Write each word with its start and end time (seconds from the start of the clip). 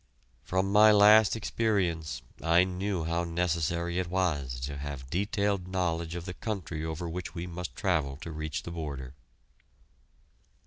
From 0.41 0.71
my 0.71 0.91
last 0.91 1.35
experience 1.35 2.23
I 2.41 2.63
knew 2.63 3.03
how 3.03 3.23
necessary 3.23 3.99
it 3.99 4.09
was 4.09 4.59
to 4.61 4.79
have 4.79 5.11
detailed 5.11 5.67
knowledge 5.67 6.15
of 6.15 6.25
the 6.25 6.33
country 6.33 6.83
over 6.83 7.07
which 7.07 7.35
we 7.35 7.45
must 7.45 7.75
travel 7.75 8.17
to 8.21 8.31
reach 8.31 8.63
the 8.63 8.71
border. 8.71 9.13